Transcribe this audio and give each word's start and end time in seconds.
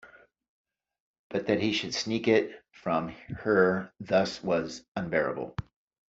But 1.29 1.45
that 1.45 1.61
he 1.61 1.73
should 1.73 1.93
sneak 1.93 2.27
it 2.27 2.63
from 2.71 3.09
her 3.43 3.93
thus 3.99 4.41
was 4.43 4.83
unbearable. 4.95 5.55